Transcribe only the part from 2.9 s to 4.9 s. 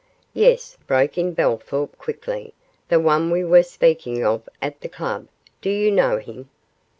one we were speaking of at the